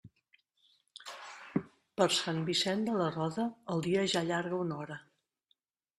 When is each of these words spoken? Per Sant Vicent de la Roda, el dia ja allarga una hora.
Per 2.01 2.09
Sant 2.15 2.41
Vicent 2.49 2.83
de 2.89 2.97
la 3.03 3.11
Roda, 3.19 3.45
el 3.75 3.87
dia 3.89 4.09
ja 4.15 4.25
allarga 4.27 4.63
una 4.65 4.83
hora. 4.85 4.99